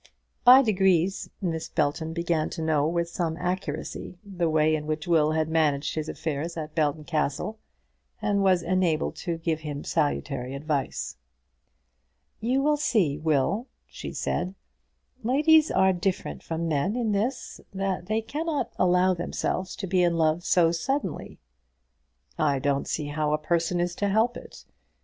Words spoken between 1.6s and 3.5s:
Belton began to know with some